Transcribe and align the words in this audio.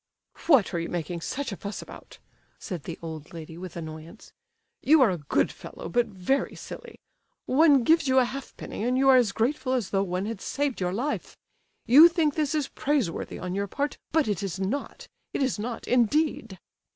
"What 0.47 0.73
are 0.73 0.79
you 0.79 0.89
making 0.89 1.21
such 1.21 1.51
a 1.51 1.55
fuss 1.55 1.79
about?" 1.83 2.17
said 2.57 2.85
the 2.85 2.97
old 3.03 3.33
lady, 3.33 3.55
with 3.55 3.75
annoyance. 3.75 4.33
"You 4.81 4.99
are 5.03 5.11
a 5.11 5.19
good 5.19 5.51
fellow, 5.51 5.89
but 5.89 6.07
very 6.07 6.55
silly. 6.55 6.97
One 7.45 7.83
gives 7.83 8.07
you 8.07 8.17
a 8.17 8.25
halfpenny, 8.25 8.83
and 8.83 8.97
you 8.97 9.09
are 9.09 9.15
as 9.17 9.31
grateful 9.31 9.73
as 9.73 9.91
though 9.91 10.01
one 10.01 10.25
had 10.25 10.41
saved 10.41 10.81
your 10.81 10.91
life. 10.91 11.37
You 11.85 12.09
think 12.09 12.33
this 12.33 12.55
is 12.55 12.67
praiseworthy 12.67 13.37
on 13.37 13.53
your 13.53 13.67
part, 13.67 13.99
but 14.11 14.27
it 14.27 14.41
is 14.41 14.59
not—it 14.59 15.43
is 15.43 15.59
not, 15.59 15.87
indeed." 15.87 16.57